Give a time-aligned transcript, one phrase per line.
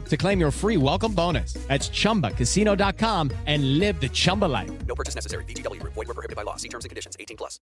[0.00, 1.54] to claim your free welcome bonus.
[1.68, 4.70] That's ChumbaCasino.com and live the Chumba life.
[4.86, 5.44] No purchase necessary.
[5.44, 5.82] VGW.
[5.82, 6.56] Void were prohibited by law.
[6.56, 7.16] See terms and conditions.
[7.18, 7.60] 18 plus.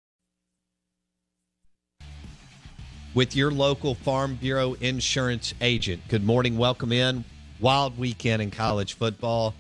[3.14, 6.02] With your local Farm Bureau insurance agent.
[6.08, 6.58] Good morning.
[6.58, 7.24] Welcome in.
[7.60, 9.54] Wild weekend in college football.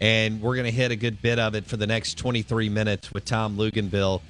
[0.00, 3.12] And we're going to hit a good bit of it for the next 23 minutes
[3.12, 4.20] with Tom Luginbill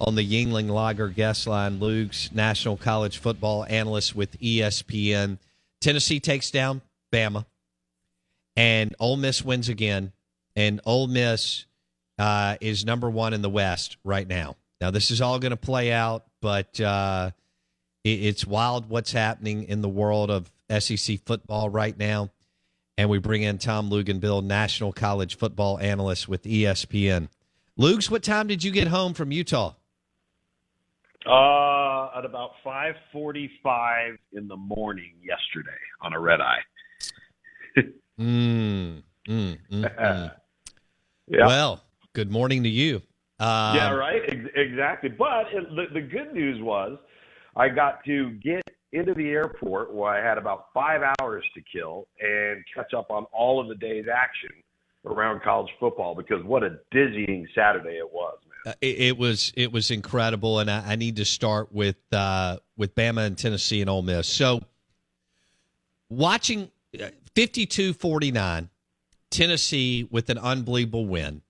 [0.00, 1.80] on the Yuengling Lager guest line.
[1.80, 5.38] Lugs national college football analyst with ESPN.
[5.80, 6.80] Tennessee takes down
[7.12, 7.46] Bama,
[8.56, 10.12] and Ole Miss wins again.
[10.56, 11.66] And Ole Miss
[12.18, 14.56] uh, is number one in the West right now.
[14.80, 17.30] Now, this is all going to play out, but uh,
[18.04, 22.30] it, it's wild what's happening in the world of SEC football right now.
[22.96, 27.28] And we bring in Tom Luginbill, national college football analyst with ESPN.
[27.76, 29.74] Lugs, what time did you get home from Utah?
[31.24, 36.60] Uh, at about 5:45 in the morning yesterday on a red eye.
[38.20, 40.32] mm, mm, mm, mm.
[41.28, 41.46] yeah.
[41.46, 43.02] Well, good morning to you.
[43.40, 44.22] Um, yeah, right.
[44.28, 45.10] Ex- exactly.
[45.10, 46.98] But it, the, the good news was,
[47.56, 48.62] I got to get
[48.92, 53.24] into the airport where I had about five hours to kill and catch up on
[53.32, 54.50] all of the day's action
[55.04, 58.38] around college football because what a dizzying Saturday it was.
[58.66, 62.58] Uh, it, it, was it was incredible, and I, I need to start with uh,
[62.76, 64.26] with Bama and Tennessee and Ole Miss.
[64.26, 64.60] So,
[66.10, 66.70] watching
[67.34, 68.66] 52-49, uh,
[69.30, 71.42] Tennessee with an unbelievable win,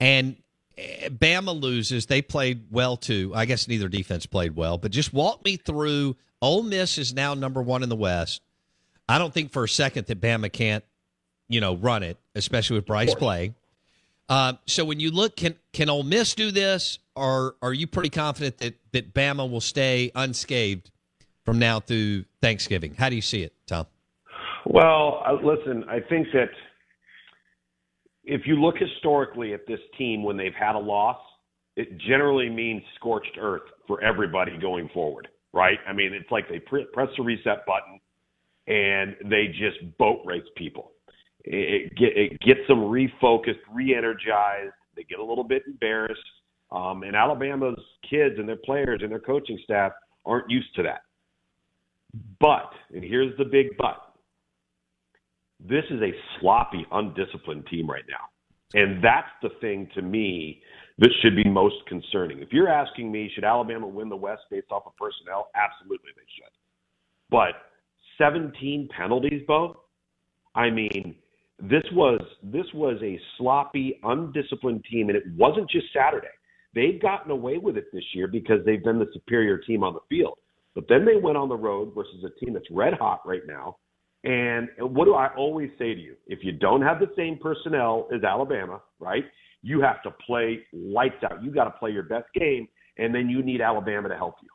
[0.00, 0.36] and
[0.76, 2.06] eh, Bama loses.
[2.06, 3.32] They played well too.
[3.34, 6.16] I guess neither defense played well, but just walk me through.
[6.40, 8.42] Ole Miss is now number one in the West.
[9.08, 10.84] I don't think for a second that Bama can't,
[11.48, 13.54] you know, run it, especially with Bryce playing.
[14.28, 18.08] Uh, so when you look, can can Ole Miss do this, or are you pretty
[18.08, 20.90] confident that that Bama will stay unscathed
[21.44, 22.94] from now through Thanksgiving?
[22.94, 23.52] How do you see it?
[24.66, 26.50] Well, uh, listen, I think that
[28.24, 31.18] if you look historically at this team when they've had a loss,
[31.76, 35.78] it generally means scorched earth for everybody going forward, right?
[35.88, 38.00] I mean, it's like they pre- press the reset button
[38.68, 40.92] and they just boat race people
[41.44, 44.72] it, get, it gets them refocused, re-energized.
[44.96, 46.20] They get a little bit embarrassed,
[46.70, 49.92] um, and Alabama's kids and their players and their coaching staff
[50.24, 51.02] aren't used to that.
[52.38, 54.11] But, and here's the big but.
[55.64, 58.28] This is a sloppy, undisciplined team right now.
[58.74, 60.60] And that's the thing to me
[60.98, 62.40] that should be most concerning.
[62.40, 65.48] If you're asking me, should Alabama win the West based off of personnel?
[65.54, 66.52] Absolutely, they should.
[67.30, 67.54] But
[68.18, 69.80] 17 penalties, Bo?
[70.54, 71.16] I mean,
[71.60, 76.26] this was this was a sloppy, undisciplined team, and it wasn't just Saturday.
[76.74, 80.00] They've gotten away with it this year because they've been the superior team on the
[80.08, 80.38] field.
[80.74, 83.76] But then they went on the road versus a team that's red hot right now.
[84.24, 86.14] And what do I always say to you?
[86.26, 89.24] If you don't have the same personnel as Alabama, right?
[89.62, 91.42] You have to play lights out.
[91.42, 94.48] You got to play your best game, and then you need Alabama to help you.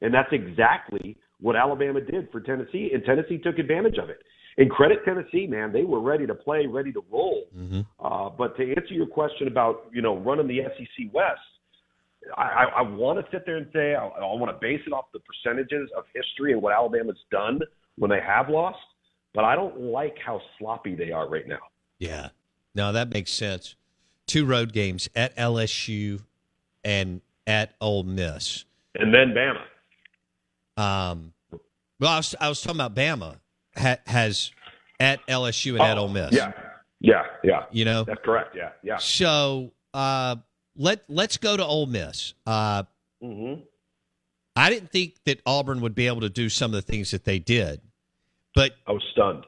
[0.00, 4.18] And that's exactly what Alabama did for Tennessee, and Tennessee took advantage of it.
[4.58, 7.44] And credit Tennessee, man, they were ready to play, ready to roll.
[7.56, 7.80] Mm-hmm.
[7.98, 11.40] Uh, but to answer your question about you know running the SEC West,
[12.36, 14.92] I, I, I want to sit there and say I, I want to base it
[14.92, 17.60] off the percentages of history and what Alabama's done
[17.96, 18.78] when they have lost.
[19.34, 21.58] But I don't like how sloppy they are right now.
[21.98, 22.30] Yeah,
[22.74, 23.76] no, that makes sense.
[24.26, 26.22] Two road games at LSU
[26.84, 28.64] and at Ole Miss.
[28.94, 29.62] And then Bama.
[30.82, 31.32] Um,
[31.98, 33.36] well, I was, I was talking about Bama
[33.76, 34.50] ha, has
[34.98, 36.30] at LSU and at Ole Miss.
[36.32, 36.52] Oh, Yeah.
[37.00, 37.22] Yeah.
[37.42, 37.64] Yeah.
[37.70, 38.56] You know, That's correct.
[38.56, 38.70] Yeah.
[38.82, 38.96] Yeah.
[38.98, 40.36] so uh,
[40.76, 42.34] let let's go to Ole Miss.
[42.46, 42.84] Uh,
[43.22, 43.60] Mm-hmm.
[44.56, 47.24] I didn't think that Auburn would be able to do some of the things that
[47.24, 47.80] they did,
[48.54, 49.44] but I was stunned.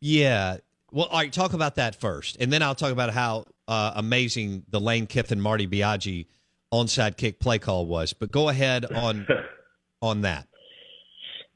[0.00, 0.58] yeah.
[0.92, 4.64] Well, all right, talk about that first, and then I'll talk about how uh, amazing
[4.70, 6.26] the Lane Kiffin Marty Biagi
[6.72, 8.12] onside kick play call was.
[8.12, 9.26] But go ahead on
[10.02, 10.46] on that.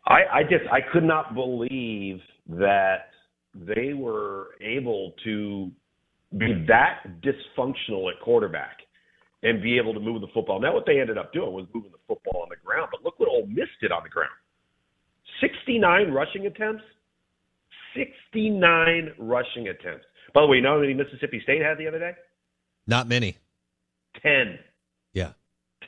[0.07, 3.11] I, I just I could not believe that
[3.55, 5.71] they were able to
[6.37, 8.79] be that dysfunctional at quarterback
[9.43, 10.61] and be able to move the football.
[10.61, 13.19] Now what they ended up doing was moving the football on the ground, but look
[13.19, 14.31] what Ole Miss did on the ground.
[15.41, 16.83] 69 rushing attempts.
[17.95, 20.05] 69 rushing attempts.
[20.33, 22.13] By the way, you know how many Mississippi State had the other day?
[22.87, 23.37] Not many.
[24.23, 24.59] 10.
[25.13, 25.33] Yeah.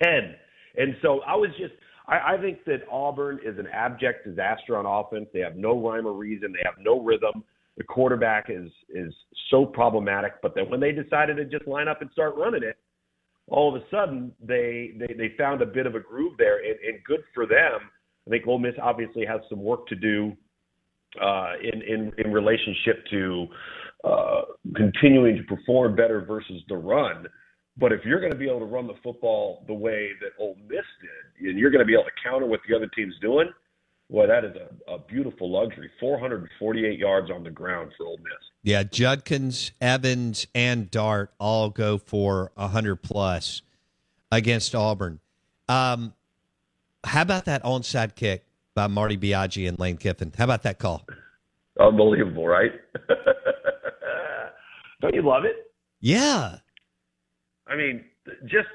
[0.02, 0.34] 10.
[0.76, 1.75] And so I was just,
[2.06, 5.28] I, I think that Auburn is an abject disaster on offense.
[5.32, 6.52] They have no rhyme or reason.
[6.52, 7.44] They have no rhythm.
[7.76, 9.14] The quarterback is is
[9.50, 10.34] so problematic.
[10.43, 12.76] But then when they decided to just line up and start running it,
[13.48, 16.78] all of a sudden they they, they found a bit of a groove there, and,
[16.81, 17.90] and good for them.
[18.26, 20.36] I think Ole Miss obviously has some work to do
[21.20, 23.46] uh, in in in relationship to
[24.04, 24.42] uh,
[24.74, 27.26] continuing to perform better versus the run.
[27.76, 30.56] But if you're going to be able to run the football the way that Ole
[30.69, 33.50] Miss did, and you're going to be able to counter what the other team's doing,
[34.08, 35.90] well, that is a, a beautiful luxury.
[35.98, 38.32] 448 yards on the ground for Ole Miss.
[38.62, 43.62] Yeah, Judkins, Evans, and Dart all go for 100 plus
[44.30, 45.20] against Auburn.
[45.66, 46.12] Um,
[47.04, 48.44] how about that onside kick
[48.75, 50.32] by Marty Biagi and Lane Kiffin?
[50.37, 51.04] How about that call?
[51.81, 52.72] Unbelievable, right?
[55.00, 55.72] Don't you love it?
[56.00, 56.58] Yeah.
[57.66, 58.04] I mean,
[58.43, 58.69] just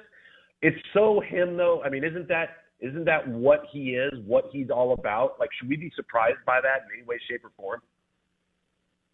[0.62, 1.82] it's so him though.
[1.84, 4.14] I mean, isn't that isn't that what he is?
[4.26, 5.40] What he's all about?
[5.40, 7.82] Like, should we be surprised by that in any way, shape, or form?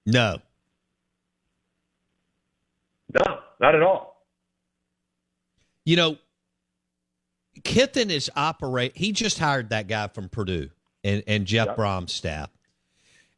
[0.06, 0.38] No.
[3.14, 4.26] No, not at all.
[5.86, 6.18] You know,
[7.64, 8.94] Kiffin is operate.
[8.96, 10.70] He just hired that guy from Purdue
[11.04, 11.78] and, and Jeff Yep.
[11.78, 12.50] Brohm's staff.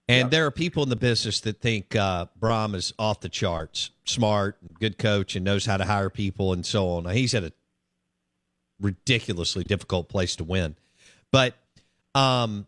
[0.07, 0.31] And Yep.
[0.31, 4.57] there are people in the business that think uh, Brom is off the charts, smart,
[4.80, 7.04] good coach, and knows how to hire people and so on.
[7.04, 7.51] Now, he's at a
[8.80, 10.75] ridiculously difficult place to win.
[11.31, 11.56] But
[12.13, 12.68] um,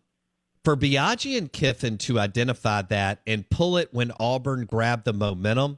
[0.63, 5.77] for Biagi and Kiffin to identify that and pull it when Auburn grabbed the momentum,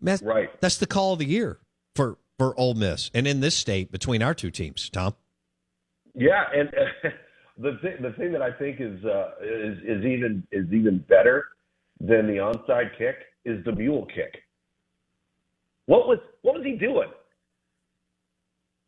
[0.00, 0.60] man, Right.
[0.60, 1.58] that's the call of the year
[1.94, 4.90] for for Ole Miss and in this state between our two teams.
[4.90, 5.14] Tom,
[6.14, 7.08] Yeah, and uh,
[7.58, 11.46] the thing the thing that I think is uh, is is even is even better
[12.00, 14.42] than the onside kick is the mule kick.
[15.86, 17.08] What was what was he doing?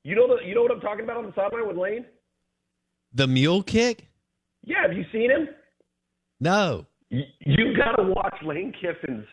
[0.05, 2.05] You know the, you know what I'm talking about on the sideline with Lane?
[3.12, 4.09] the mule kick?
[4.65, 5.49] Yeah, have you seen him?
[6.41, 9.27] No, You, you got to watch Lane Kiffin's.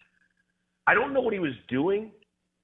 [0.88, 2.12] I don't know what he was doing,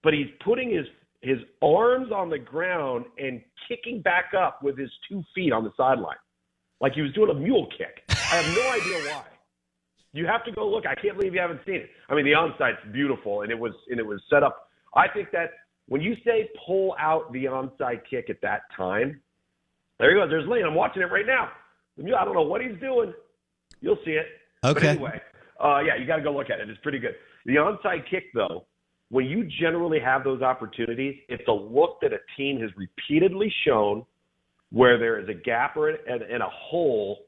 [0.03, 0.85] but he's putting his
[1.21, 5.71] his arms on the ground and kicking back up with his two feet on the
[5.77, 6.15] sideline,
[6.79, 8.03] like he was doing a mule kick.
[8.09, 9.23] I have no idea why.
[10.13, 10.85] You have to go look.
[10.85, 11.89] I can't believe you haven't seen it.
[12.09, 14.67] I mean, the onside's beautiful, and it was and it was set up.
[14.95, 15.51] I think that
[15.87, 19.21] when you say pull out the onside kick at that time,
[19.99, 20.29] there he goes.
[20.29, 20.65] There's Lane.
[20.65, 21.49] I'm watching it right now.
[21.99, 23.13] I don't know what he's doing.
[23.79, 24.25] You'll see it.
[24.61, 24.87] But Okay.
[24.89, 25.21] anyway,
[25.63, 26.69] uh, yeah, you got to go look at it.
[26.69, 27.15] It's pretty good.
[27.45, 28.65] The onside kick, though,
[29.11, 34.05] when you generally have those opportunities, it's a look that a team has repeatedly shown
[34.71, 37.19] where there is a gap or a hole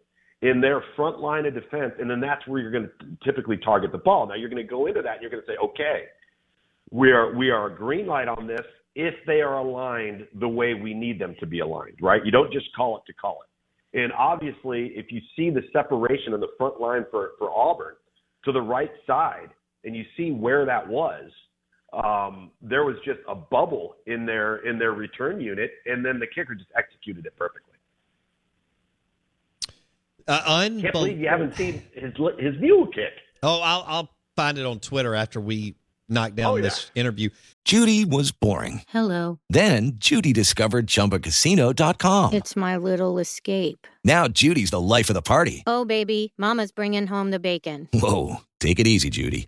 [0.42, 3.92] in their front line of defense, and then that's where you're going to typically target
[3.92, 4.26] the ball.
[4.26, 6.04] Now you're going to go into that and you're going to say, okay,
[6.90, 10.74] we are we are a green light on this if they are aligned the way
[10.74, 12.24] we need them to be aligned, right?
[12.24, 14.00] You don't just call it to call it.
[14.00, 17.96] And obviously, if you see the separation in the front line for, for Auburn
[18.46, 19.50] to the right side,
[19.84, 21.30] and you see where that was,
[21.94, 26.28] um, there was just a bubble in their in their return unit, and then the
[26.28, 27.74] kicker just executed it perfectly.
[30.28, 33.14] uh, Can't believe you haven't seen his his mule kick.
[33.44, 35.76] Oh, I'll I'll find it on Twitter after we
[36.10, 36.64] knock down Oh, yeah.
[36.64, 37.30] this interview.
[37.66, 38.82] Judy was boring.
[38.90, 39.40] Hello.
[39.50, 42.34] Then Judy discovered ChumbaCasino.com.
[42.34, 43.88] It's my little escape.
[44.04, 45.64] Now Judy's the life of the party.
[45.66, 47.88] Oh, baby, Mama's bringing home the bacon.
[47.94, 49.48] Whoa, take it easy, Judy.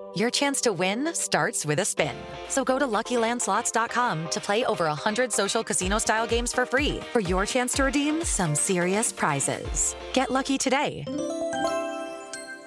[0.15, 2.15] Your chance to win starts with a spin.
[2.49, 7.45] So go to LuckyLandSlots.com to play over 100 social casino-style games for free for your
[7.45, 9.95] chance to redeem some serious prizes.
[10.13, 11.05] Get lucky today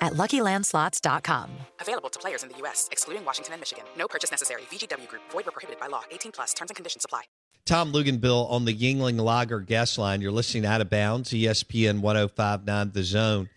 [0.00, 1.50] at LuckyLandSlots.com.
[1.80, 3.84] Available to players in the U.S., excluding Washington and Michigan.
[3.96, 4.62] No purchase necessary.
[4.70, 5.22] VGW Group.
[5.30, 6.02] Void where prohibited by law.
[6.10, 6.54] 18 plus.
[6.54, 7.22] Terms and conditions apply.
[7.66, 10.20] Tom Luginbill on the Yuengling Lager guest line.
[10.20, 13.48] You're listening out of bounds, ESPN 1059 The Zone.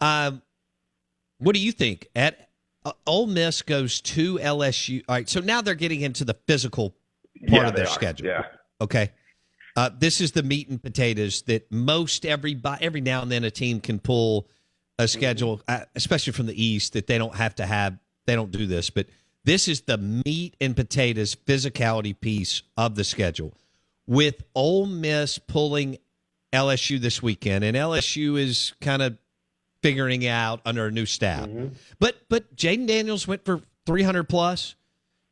[0.00, 0.42] Um,
[1.38, 2.08] what do you think?
[2.16, 2.48] At
[2.84, 5.02] uh, Ole Miss goes to LSU.
[5.08, 6.90] All right, so now they're getting into the physical
[7.48, 8.26] part Yeah, of their schedule.
[8.26, 8.42] Yeah.
[8.80, 9.10] Okay.
[9.76, 13.50] Uh, this is the meat and potatoes that most every every now and then a
[13.50, 14.48] team can pull
[14.98, 17.98] a schedule, uh, especially from the East, that they don't have to have.
[18.26, 19.06] They don't do this, but
[19.44, 23.52] this is the meat and potatoes physicality piece of the schedule.
[24.06, 25.98] With Ole Miss pulling
[26.52, 29.18] LSU this weekend, and LSU is kind of
[29.84, 31.46] figuring out under a new staff.
[31.98, 34.76] But but Jayden Daniels went for 300 plus,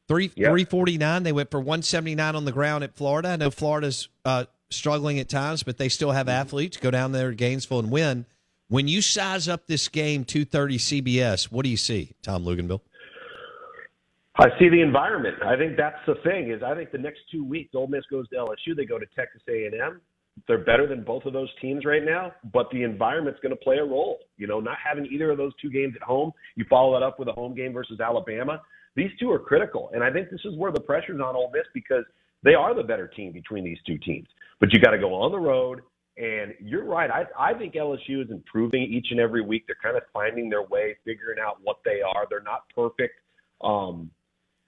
[0.09, 0.51] three Yep.
[0.51, 1.23] 349.
[1.23, 3.31] They went for 179 on the ground at Florida.
[3.31, 6.77] I know Florida's uh, struggling at times, but they still have athletes.
[6.77, 8.27] Go down there to Gainesville and win.
[8.69, 12.81] When you size up this game, 230 CBS, what do you see, Tom Luginbill?
[14.37, 15.37] I see the environment.
[15.43, 16.51] I think that's the thing.
[16.51, 18.77] Is I think the next two weeks, Ole Miss goes to LSU.
[18.77, 20.01] They go to Texas A&M.
[20.49, 23.77] They're better than both of those teams right now, but the environment's going to play
[23.77, 24.19] a role.
[24.37, 27.19] You know, not having either of those two games at home, you follow that up
[27.19, 28.61] with a home game versus Alabama.
[28.97, 31.65] These two are critical, and I think this is where the pressure's on Ole Miss
[31.73, 32.05] because
[32.43, 34.27] they are the better team between these two teams.
[34.59, 35.81] But you got to go on the road,
[36.17, 37.11] and you're right.
[37.11, 39.65] I I think LSU is improving each and every week.
[39.67, 42.27] They're kind of finding their way, figuring out what they are.
[42.29, 43.15] They're not perfect.
[43.63, 44.11] Um,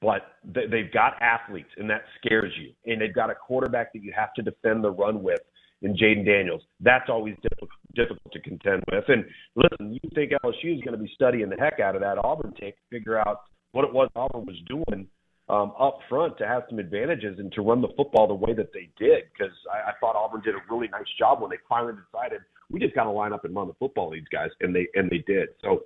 [0.01, 2.73] but they, they've got athletes, and that scares you.
[2.91, 5.41] And they've got a quarterback that you have to defend the run with
[5.85, 6.63] in Jayden Daniels.
[6.81, 9.05] That's always difficult, difficult to contend with.
[9.09, 9.25] And
[9.55, 12.55] listen, you think LSU is going to be studying the heck out of that Auburn
[12.59, 15.07] tape to figure out what it was Auburn was doing
[15.51, 18.73] um, up front to have some advantages and to run the football the way that
[18.73, 19.25] they did.
[19.33, 22.81] Because I, I thought Auburn did a really nice job when they finally decided we
[22.81, 25.23] just got to line up and run the football, these guys, and they and they
[25.27, 25.51] did.
[25.61, 25.83] So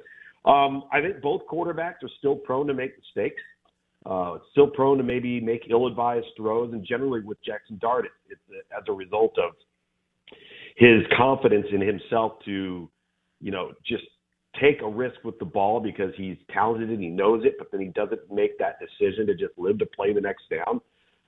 [0.49, 3.43] um, I think both quarterbacks are still prone to make mistakes.
[4.07, 8.41] Uh, still prone to maybe make ill-advised throws, and generally with Jackson Dart, it, it's
[8.71, 9.55] as a result of
[10.79, 12.89] his confidence in himself to,
[13.41, 14.05] you know, just
[14.61, 17.81] take a risk with the ball because he's talented and he knows it, but then
[17.81, 20.81] he doesn't make that decision to just live to play the next down.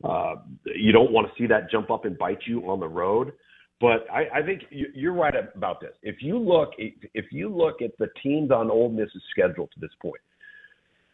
[0.04, 0.37] Uh,
[0.76, 3.33] you don't want to see that jump up and bite you on the road.
[3.80, 5.95] But I, I think you- you're right about this.
[6.02, 9.90] If you look, if you look at the teams on Ole Miss's schedule to this
[10.00, 10.21] point,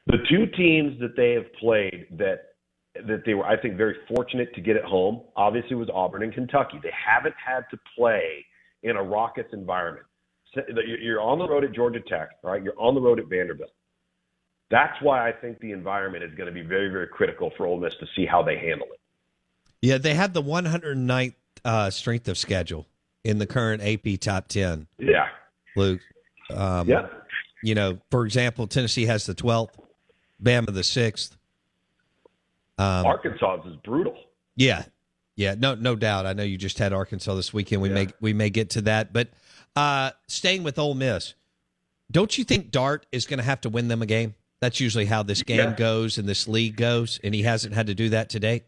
[0.07, 2.56] the two teams that they have played that
[3.07, 6.33] that they were, I think, very fortunate to get at home, obviously was Auburn and
[6.33, 6.79] Kentucky.
[6.83, 8.45] They haven't had to play
[8.83, 10.07] in a raucous environment.
[10.55, 12.63] So, you're- on the road at Georgia Tech, right?
[12.63, 13.71] You're on the road at Vanderbilt.
[14.71, 17.79] That's why I think the environment is going to be very, very critical for Ole
[17.79, 19.01] Miss to see how they handle it.
[19.83, 21.35] Yeah, they have the 109th
[21.65, 22.87] uh, strength of schedule
[23.23, 24.87] in the current AP top 10.
[24.99, 25.29] Yeah.
[25.77, 26.01] Luke.
[26.51, 27.09] Um, Yeah.
[27.63, 29.75] You know, for example, Tennessee has the 12th,
[30.43, 31.37] Bama the 6th.
[32.79, 34.17] Um, Arkansas is brutal.
[34.57, 34.85] Yeah,
[35.37, 36.27] yeah, no, no doubt.
[36.27, 37.83] I know you just had Arkansas this weekend.
[37.83, 39.29] We may we may get to that, but
[39.75, 41.35] uh, staying with Ole Miss,
[42.11, 44.35] don't you think Dart is going to have to win them a game?
[44.61, 45.75] That's usually how this game Yeah.
[45.77, 48.65] goes and this league goes, and he hasn't had to do that today.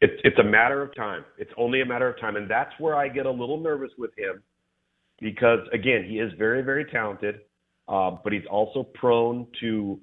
[0.00, 1.24] It's it's a matter of time.
[1.38, 4.10] It's only a matter of time, and that's where I get a little nervous with
[4.16, 4.42] him
[5.20, 7.40] because again, he is very very talented,
[7.88, 10.00] uh, but he's also prone to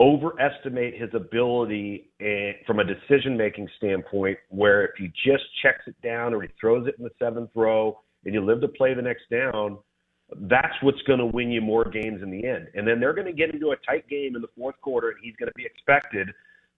[0.00, 4.38] overestimate his ability and, from a decision making standpoint.
[4.48, 7.98] Where if he just checks it down or he throws it in the seventh row
[8.24, 9.78] and you live to play the next down,
[10.42, 12.68] that's what's going to win you more games in the end.
[12.74, 15.18] And then they're going to get into a tight game in the fourth quarter, and
[15.22, 16.28] he's going to be expected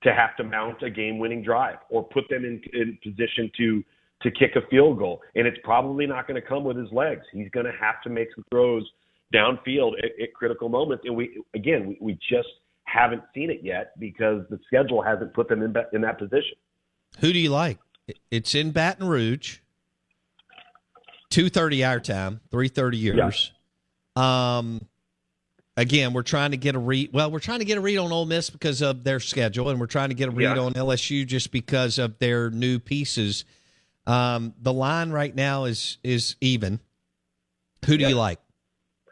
[0.03, 3.83] to have to mount a game-winning drive or put them in, in position to
[4.23, 5.23] to kick a field goal.
[5.35, 7.23] And it's probably not going to come with his legs.
[7.33, 8.87] He's going to have to make some throws
[9.35, 11.05] downfield at, at critical moments.
[11.07, 12.49] And we again, we, we just
[12.93, 16.57] haven't seen it yet because the schedule hasn't put them in, that- in that position.
[17.21, 17.79] Who do you like?
[18.31, 19.59] It's in Baton Rouge.
[21.29, 23.53] Two thirty our time, three thirty yours.
[24.17, 24.81] Um,
[25.77, 27.11] again, we're trying to get a read.
[27.13, 29.79] Well, we're trying to get a read on Ole Miss because of their schedule, and
[29.79, 30.59] we're trying to get a read Yeah.
[30.59, 33.45] on LSU just because of their new pieces.
[34.09, 36.81] Um, the line right now is is even.
[37.87, 38.41] Who do you like?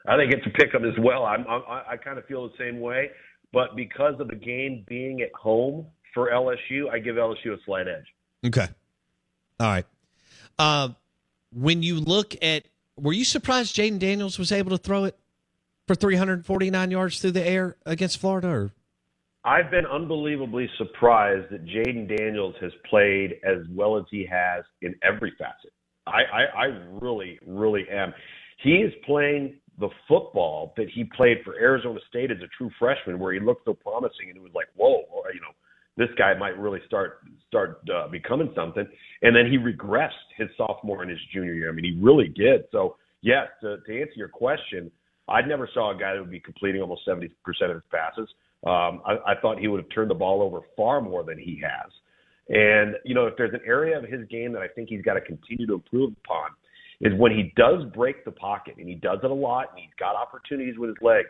[0.08, 1.24] I think it's a pickup as well.
[1.24, 3.10] I'm, I'm, I kind of feel the same way,
[3.52, 7.86] but because of the game being at home for LSU, I give LSU a slight
[7.88, 8.06] edge.
[8.46, 8.68] Okay.
[9.60, 9.86] All right.
[10.58, 10.90] Uh,
[11.52, 12.64] when you look at,
[12.96, 15.16] were you surprised Jayden Daniels was able to throw it
[15.86, 18.48] for 349 yards through the air against Florida?
[18.48, 18.70] Or
[19.44, 24.94] I've been unbelievably surprised that Jayden Daniels has played as well as he has in
[25.02, 25.72] every facet.
[26.06, 26.64] I, I, I
[27.00, 28.12] really, really am.
[28.62, 33.18] He is playing the football that he played for Arizona State as a true freshman,
[33.18, 35.54] where he looked so promising, and it was like, whoa, you know,
[35.96, 38.86] this guy might really start start uh, becoming something.
[39.22, 41.68] And then he regressed his sophomore and his junior year.
[41.68, 42.64] I mean, he really did.
[42.70, 44.90] So yes, to, to answer your question,
[45.28, 48.28] I never saw a guy that would be completing almost seventy percent of his passes.
[48.66, 51.60] Um, I, I thought he would have turned the ball over far more than he
[51.62, 51.90] has.
[52.48, 55.14] And you know, if there's an area of his game that I think he's got
[55.14, 56.50] to continue to improve upon,
[57.00, 59.94] is when he does break the pocket, and he does it a lot, and he's
[59.98, 61.28] got opportunities with his legs.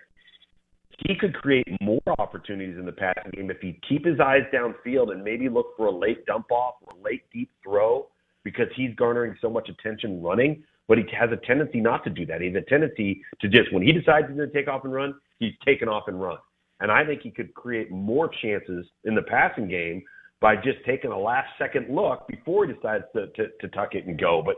[1.06, 5.12] He could create more opportunities in the passing game if he keep his eyes downfield
[5.12, 8.08] and maybe look for a late dump off or a late deep throw
[8.42, 10.62] because he's garnering so much attention running.
[10.88, 12.40] But he has a tendency not to do that.
[12.40, 14.92] He has a tendency to just when he decides he's going to take off and
[14.92, 16.38] run, he's taken off and run.
[16.80, 20.02] And I think he could create more chances in the passing game
[20.40, 24.06] by just taking a last second look before he decides to, to, to tuck it
[24.06, 24.42] and go.
[24.44, 24.56] But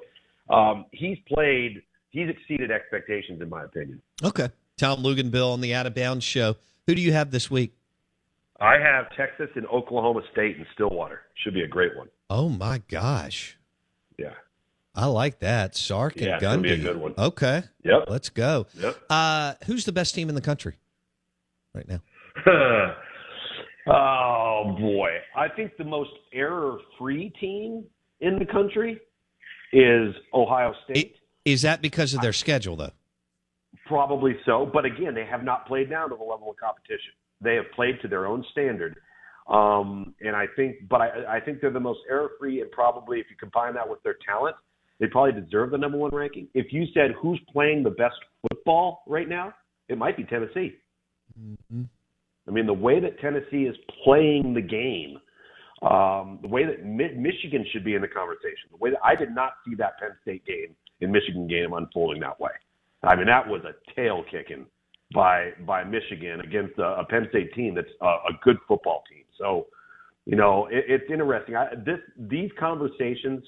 [0.50, 4.00] um, he's played, he's exceeded expectations, in my opinion.
[4.22, 4.48] Okay.
[4.76, 6.56] Tom Luginbill on the Out of Bounds show.
[6.86, 7.74] Who do you have this week?
[8.60, 11.22] I have Texas and Oklahoma State and Stillwater.
[11.42, 12.08] Should be a great one.
[12.28, 13.58] Oh, my gosh.
[14.18, 14.34] Yeah.
[14.94, 15.76] I like that.
[15.76, 16.62] Sark and yeah, Gundy.
[16.62, 17.14] Be a good one.
[17.16, 17.62] Okay.
[17.84, 18.04] Yep.
[18.08, 18.66] Let's go.
[18.74, 18.96] Yep.
[19.08, 20.76] Uh, who's the best team in the country
[21.74, 22.00] right now?
[23.86, 27.84] oh boy, I think the most error-free team
[28.20, 29.00] in the country
[29.72, 31.16] is Ohio State.
[31.44, 32.92] Is that because of their schedule, though?
[33.86, 37.12] Probably so, but again, they have not played down to the level of competition.
[37.40, 38.96] They have played to their own standard,
[39.48, 43.26] um, and I think, but I, I think they're the most error-free, and probably if
[43.30, 44.54] you combine that with their talent,
[45.00, 46.46] they probably deserve the number one ranking.
[46.54, 49.54] If you said who's playing the best football right now,
[49.88, 50.74] it might be Tennessee.
[51.40, 51.82] Mm-hmm.
[52.46, 55.18] I mean, the way that Tennessee is playing the game,
[55.82, 59.14] um, the way that Mi- Michigan should be in the conversation, the way that I
[59.14, 62.50] did not see that Penn State game in Michigan game unfolding that way.
[63.02, 64.66] I mean, that was a tail kicking
[65.14, 69.24] by by Michigan against a, a Penn State team that's a, a good football team.
[69.38, 69.68] So,
[70.26, 71.56] you know, it, it's interesting.
[71.56, 73.42] I, this these conversations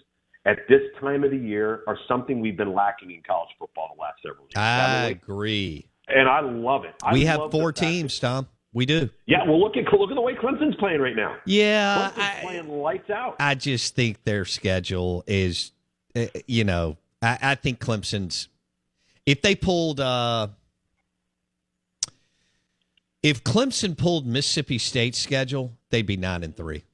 [0.46, 4.00] at this time of the year are something we've been lacking in college football the
[4.00, 4.56] last several years.
[4.56, 6.94] I agree, and I love it.
[7.02, 8.48] I we love have four teams, Tom.
[8.74, 9.10] We do.
[9.26, 11.36] Yeah, well, look at look at the way Clemson's playing right now.
[11.44, 13.36] Yeah, Clemson's I, playing lights out.
[13.38, 15.72] I just think their schedule is,
[16.16, 18.48] uh, you know, I, I think Clemson's.
[19.26, 20.48] If they pulled, uh
[23.22, 26.84] if Clemson pulled Mississippi State's schedule, they'd be nine and three.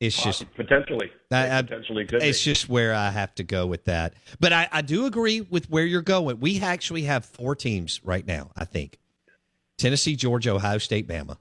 [0.00, 2.52] It's just potentially, I, I, potentially could it's be.
[2.52, 4.14] just where I have to go with that.
[4.38, 6.40] But I, I do agree with where you're going.
[6.40, 8.50] We actually have four teams right now.
[8.56, 8.98] I think
[9.78, 11.36] Tennessee, Georgia, Ohio State, Bama,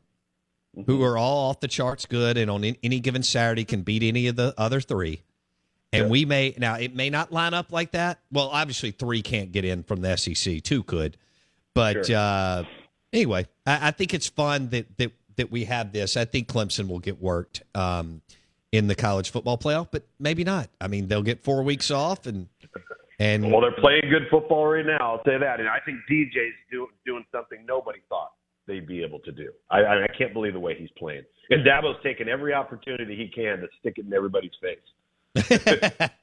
[0.75, 0.91] Mm-hmm.
[0.91, 4.25] who are all off the charts good, and on any given Saturday can beat any
[4.25, 5.21] of the other three.
[5.91, 6.09] And Yeah.
[6.09, 8.21] we may now it may not line up like that.
[8.31, 10.61] Well, obviously three can't get in from the SEC.
[10.63, 11.15] Two could,
[11.75, 12.15] but Sure.
[12.17, 12.63] uh,
[13.13, 16.17] anyway, I, I think it's fun that that that we have this.
[16.17, 18.23] I think Clemson will get worked um,
[18.71, 20.69] in the college football playoff, but maybe not.
[20.81, 22.47] I mean, they'll get four weeks off, and
[23.19, 24.97] and Well, they're playing good football right now.
[24.99, 28.31] I'll say that, and I think DJ's do, doing something nobody thought
[28.67, 29.51] they'd be able to do.
[29.69, 31.23] I, I I can't believe the way he's playing.
[31.49, 34.79] And Dabo's taking every opportunity he can to stick it in everybody's face.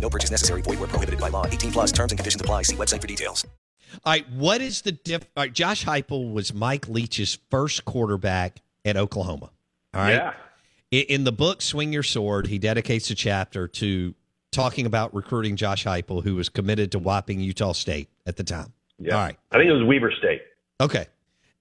[0.00, 0.62] No purchase necessary.
[0.62, 1.46] Void where prohibited by law.
[1.46, 2.62] 18 plus terms and conditions apply.
[2.62, 3.46] See website for details.
[4.04, 5.26] All right, what is the diff?
[5.36, 9.50] All right, Josh Heupel was Mike Leach's first quarterback at Oklahoma.
[9.94, 10.14] All right.
[10.14, 10.34] Yeah.
[10.90, 14.14] In, in the book Swing Your Sword, he dedicates a chapter to
[14.52, 18.72] talking about recruiting Josh Heupel, who was committed to whopping Utah State at the time.
[18.98, 19.16] Yeah.
[19.16, 19.36] All right.
[19.50, 20.42] I think it was Weber State.
[20.80, 21.06] Okay.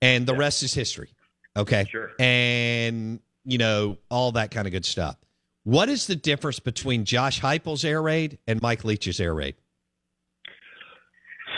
[0.02, 1.10] And the rest is history.
[1.58, 1.86] Okay.
[1.90, 2.12] Sure.
[2.20, 5.18] And, you know, all that kind of good stuff.
[5.64, 9.56] What is the difference between Josh Heupel's air raid and Mike Leach's air raid?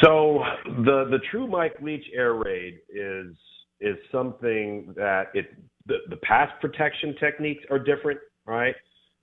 [0.03, 3.35] So the the true Mike Leach air raid is
[3.79, 5.53] is something that it
[5.85, 8.75] the, the pass protection techniques are different, right?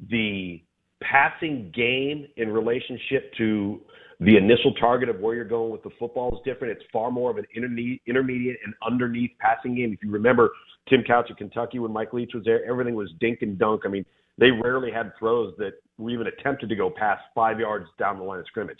[0.09, 0.63] The
[1.01, 3.81] passing game in relationship to
[4.21, 6.77] the initial target of where you're going with the football is different.
[6.77, 9.93] It's far more of an intermediate, intermediate and underneath passing game.
[9.93, 10.51] If you remember
[10.89, 13.83] Tim Couch at Kentucky when Mike Leach was there, everything was dink and dunk.
[13.85, 14.05] I mean,
[14.39, 18.25] they rarely had throws that were even attempted to go past five yards down the
[18.25, 18.79] line of scrimmage.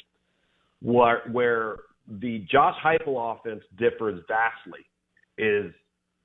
[0.81, 1.77] Where, where
[2.09, 4.81] the Josh Heupel offense differs vastly
[5.37, 5.73] is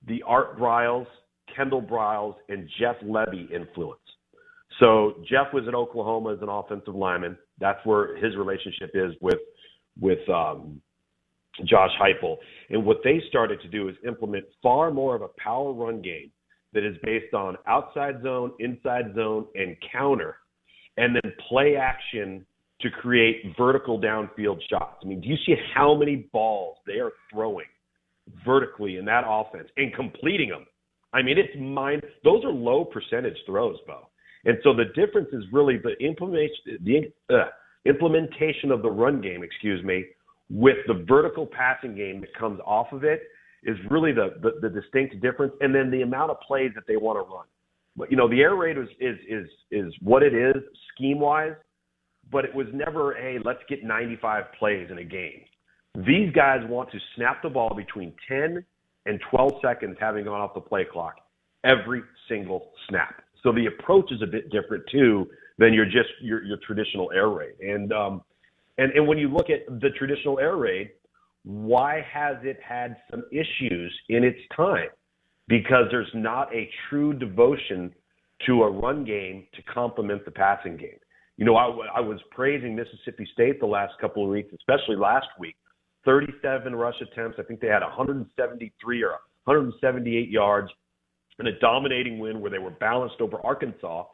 [0.08, 1.08] the Art Briles,
[1.56, 4.00] Kendall Briles, and Jeff Lebby influence.
[4.80, 7.38] So Jeff was in Oklahoma as an offensive lineman.
[7.60, 9.40] That's where his relationship is with
[10.00, 10.82] with um,
[11.66, 12.38] Josh Heupel.
[12.70, 16.32] And what they started to do is implement far more of a power run game
[16.74, 20.38] that is based on outside zone, inside zone, and counter,
[20.98, 22.46] and then play action
[22.82, 24.98] to create vertical downfield shots.
[25.04, 27.66] I mean, do you see how many balls they are throwing
[28.46, 30.66] vertically in that offense and completing them?
[31.14, 32.04] I mean, it's mind.
[32.24, 34.08] Those are low percentage throws, Bo.
[34.46, 37.46] And so the difference is really the implementation, the uh,
[37.86, 40.06] implementation of the run game, excuse me,
[40.50, 43.22] with the vertical passing game that comes off of it
[43.66, 45.54] is really the, the, the distinct difference.
[45.62, 47.46] And then the amount of plays that they want to run.
[47.96, 50.56] But you know, the air raid is is is is what it is
[50.94, 51.54] scheme wise,
[52.32, 55.42] but it was never a let's get 95 plays in a game.
[55.96, 58.66] These guys want to snap the ball between 10
[59.06, 61.18] and 12 seconds having gone off the play clock
[61.64, 63.22] every single snap.
[63.44, 67.30] So the approach is a bit different too than your just your, your traditional air
[67.30, 67.54] raid.
[67.60, 68.22] And um,
[68.78, 70.92] and and when you look at the traditional air raid,
[71.44, 74.90] why has it had some issues in its time?
[75.48, 77.94] Because there's not a true devotion
[78.46, 80.98] to a run game to complement the passing game.
[81.38, 81.66] You know, I,
[81.98, 85.56] I was praising Mississippi State the last couple of weeks, especially last week.
[86.06, 87.38] 37 rush attempts.
[87.40, 89.12] I think they had 173 or
[89.46, 90.70] 178 yards
[91.40, 94.06] in a dominating win where they were balanced over Arkansas.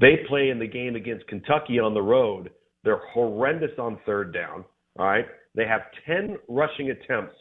[0.00, 2.50] They play in the game against Kentucky on the road.
[2.84, 4.64] They're horrendous on third down.
[4.98, 5.26] All right.
[5.54, 7.34] They have 10 rushing attempts,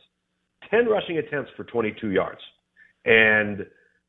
[0.69, 2.39] 10 rushing attempts for 22 yards.
[3.05, 3.65] And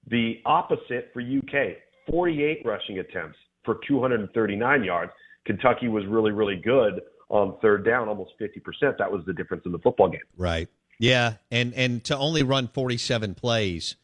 [0.09, 1.77] the opposite for UK,
[2.11, 5.13] 48 rushing attempts for 239 yards.
[5.45, 8.97] Kentucky was really, really good on third down, almost 50%.
[8.99, 10.21] That was the difference in the football game.
[10.37, 10.69] Right.
[10.99, 11.35] Yeah.
[11.51, 13.97] And, and to only run 47 plays,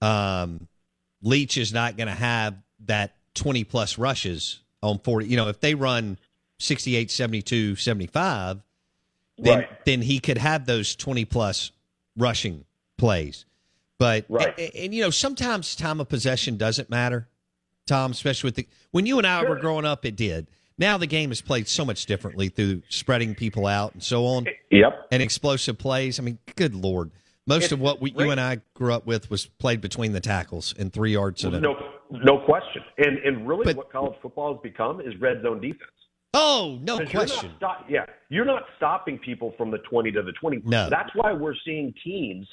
[0.00, 0.68] um,
[1.22, 5.26] Leach is not going to have that 20 plus rushes on 40.
[5.26, 6.18] You know, if they run
[6.58, 8.62] 68, 72, 75,
[9.38, 9.84] then, Right.
[9.84, 11.72] then he could have those 20 plus
[12.16, 12.64] rushing
[12.96, 13.44] plays.
[13.98, 14.58] But, Right.
[14.58, 17.28] and, and, you know, sometimes time of possession doesn't matter,
[17.86, 20.46] Tom, especially with the, when you and I were growing up, it did.
[20.76, 24.46] Now the game is played so much differently through spreading people out and so on
[24.70, 25.06] Yep.
[25.12, 26.18] and explosive plays.
[26.18, 27.12] I mean, good lord,
[27.46, 30.20] most It's of what we, you and I grew up with was played between the
[30.20, 31.44] tackles and three yards.
[31.44, 31.76] No,
[32.10, 32.82] no question.
[32.98, 35.90] And and really, But- what college football has become is red zone defense.
[36.34, 37.52] Oh, no 'Cause you're question.
[37.56, 40.60] stop- yeah, you're not stopping people from the 20 to the 20.
[40.64, 40.88] No.
[40.90, 42.46] That's why we're seeing teams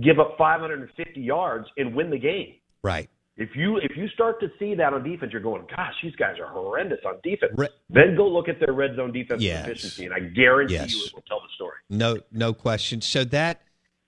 [0.00, 2.54] give up 550 yards and win the game.
[2.82, 3.08] Right.
[3.38, 6.38] If you if you start to see that on defense, you're going, gosh, these guys
[6.38, 7.52] are horrendous on defense.
[7.56, 9.66] Re- then go look at their red zone defense Yes.
[9.66, 10.94] efficiency, and I guarantee Yes.
[10.94, 11.76] you it will tell the story.
[11.90, 13.02] No, no question.
[13.02, 13.60] So that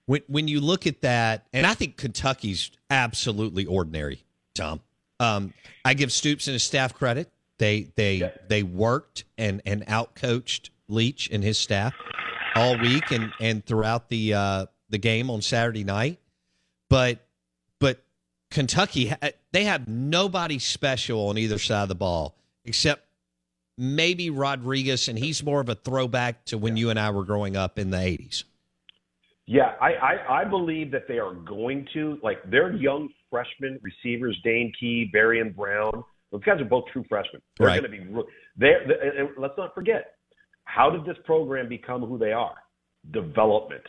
[0.06, 4.20] when when you look at that, and I think Kentucky's absolutely ordinary,
[4.54, 4.80] Tom.
[5.20, 5.52] Um,
[5.84, 7.30] I give Stoops and his staff credit.
[7.58, 8.30] They they Yeah.
[8.48, 11.94] they worked and and outcoached Leach and his staff
[12.54, 16.18] all week and and throughout the uh, the game on Saturday night.
[16.88, 17.26] But
[17.80, 18.02] but
[18.50, 19.12] Kentucky
[19.52, 23.04] they have nobody special on either side of the ball except
[23.78, 27.56] maybe Rodriguez, and he's more of a throwback to when you and I were growing
[27.56, 28.44] up in the 80s.
[29.46, 34.38] Yeah, I, I, I believe that they are going to like they're young freshmen receivers,
[34.44, 36.04] Dane Key, Barion Brown.
[36.32, 37.40] Those guys are both true freshmen.
[37.58, 37.80] They're Right.
[37.80, 38.12] going to be.
[38.12, 38.24] re-
[38.56, 40.14] They're, they and let's not forget,
[40.64, 42.56] how did this program become who they are?
[43.12, 43.82] Development.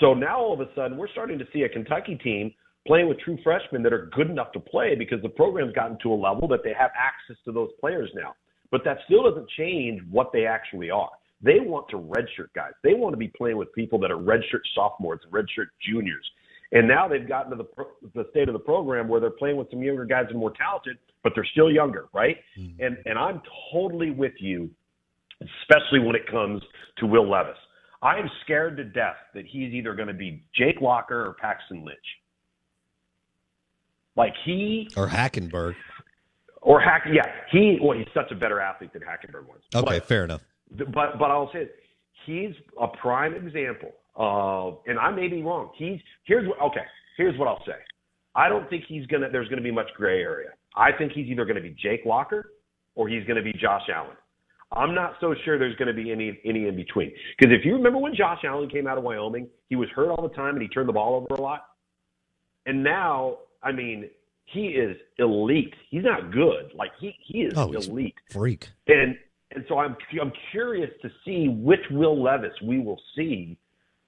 [0.00, 2.52] So now all of a sudden we're starting to see a Kentucky team
[2.86, 6.12] playing with true freshmen that are good enough to play because the program's gotten to
[6.12, 8.34] a level that they have access to those players now.
[8.70, 11.10] But that still doesn't change what they actually are.
[11.40, 12.72] They want to redshirt guys.
[12.82, 16.28] They want to be playing with people that are redshirt sophomores, redshirt juniors.
[16.72, 19.56] And now they've gotten to the pro- the state of the program where they're playing
[19.56, 22.36] with some younger guys and more talented, but they're still younger, right?
[22.58, 22.82] Mm-hmm.
[22.84, 23.40] And and I'm
[23.72, 24.68] totally with you,
[25.40, 26.62] especially when it comes
[26.98, 27.56] to Will Levis.
[28.02, 31.84] I am scared to death that he's either going to be Jake Locker or Paxton
[31.84, 31.98] Lynch.
[34.16, 35.74] Like he Or Hackenberg.
[36.60, 37.78] or Hack, yeah, he.
[37.80, 39.60] Well, he's such a better athlete than Hackenberg was.
[39.74, 40.42] Okay, But- fair enough.
[40.70, 41.76] but but I'll say it.
[42.26, 42.50] he's
[42.80, 45.70] a prime example of, and I may be wrong.
[45.76, 46.84] He's here's what okay.
[47.16, 47.78] Here's what I'll say.
[48.34, 49.30] I don't think he's gonna.
[49.30, 50.50] There's gonna be much gray area.
[50.76, 52.52] I think he's either gonna be Jake Locker
[52.94, 54.16] or he's gonna be Josh Allen.
[54.72, 57.10] I'm not so sure there's going to be any any in between.
[57.38, 60.22] Because if you remember when Josh Allen came out of Wyoming, he was hurt all
[60.22, 61.68] the time and he turned the ball over a lot.
[62.66, 64.10] And now, I mean,
[64.44, 65.72] he is elite.
[65.90, 66.72] He's not good.
[66.74, 68.14] Like he he is Oh, elite.
[68.30, 68.68] Freak.
[68.88, 69.16] And
[69.52, 73.56] and so I'm I'm curious to see which Will Levis we will see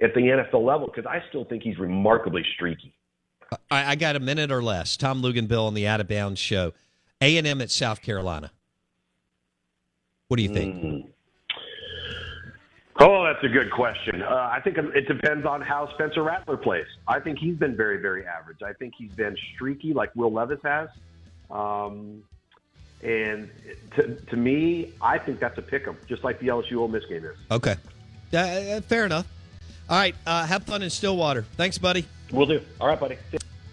[0.01, 2.95] at the NFL level because I still think he's remarkably streaky.
[3.71, 4.97] I, I got a minute or less.
[4.97, 6.73] Tom Luginbill on the Out of Bounds show.
[7.21, 8.51] A and M at South Carolina.
[10.29, 10.77] What do you think?
[10.77, 11.07] Mm.
[13.03, 14.23] Oh, that's a good question.
[14.23, 16.87] Uh, I think it depends on how Spencer Rattler plays.
[17.09, 18.59] I think he's been very, very average.
[18.63, 20.89] I think he's been streaky like Will Levis has.
[21.51, 22.23] Um,
[23.03, 23.51] and
[23.97, 27.05] to, to me, I think that's a pick 'em, just like the LSU Ole Miss
[27.07, 27.37] game is.
[27.51, 27.77] Okay.
[28.33, 29.27] Uh, Uh, fair enough.
[29.91, 30.15] All right.
[30.25, 31.43] Uh, have fun in Stillwater.
[31.57, 32.07] Thanks, buddy.
[32.31, 32.63] We'll do.
[32.81, 33.19] All right, buddy.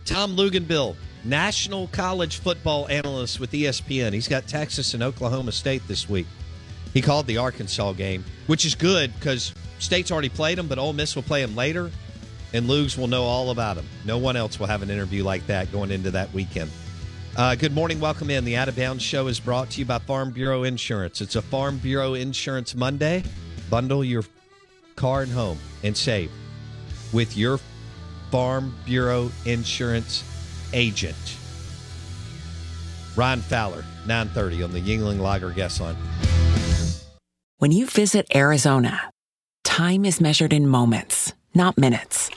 [0.03, 4.13] Tom Luginbill, national college football analyst with ESPN.
[4.13, 6.25] He's got Texas and Oklahoma State this week.
[6.91, 10.93] He called the Arkansas game, which is good because State's already played them, but Ole
[10.93, 11.91] Miss will play them later,
[12.53, 13.85] and Lugs will know all about them.
[14.03, 16.71] No one else will have an interview like that going into that weekend.
[17.35, 17.99] Uh, good morning.
[17.99, 18.43] Welcome in.
[18.43, 21.21] The Out of Bounds Show is brought to you by Farm Bureau Insurance.
[21.21, 23.23] It's a Farm Bureau Insurance Monday.
[23.69, 24.23] Bundle your
[24.97, 26.31] car and home and save
[27.13, 27.59] with your
[28.31, 30.25] Farm Bureau Insurance
[30.73, 31.37] agent.
[33.15, 35.95] Ryan Fowler, 930 on the Yuengling Lager guest line.
[37.59, 39.09] When you visit Arizona,
[39.63, 42.29] time is measured in moments, not minutes.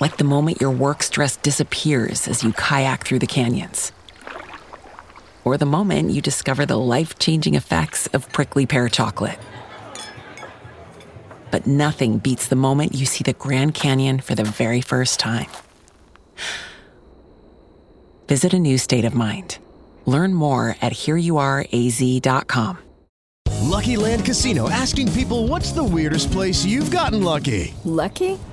[0.00, 3.92] Like the moment your work stress disappears as you kayak through the canyons.
[5.44, 9.38] Or the moment you discover the life changing effects of prickly pear chocolate.
[11.50, 15.50] But nothing beats the moment you see the Grand Canyon for the very first time.
[18.28, 19.58] Visit a new state of mind.
[20.06, 22.78] Learn more at hereyouareaz.com.
[23.66, 27.74] Lucky Land Casino asking people what's the weirdest place you've gotten lucky?
[27.84, 28.38] Lucky?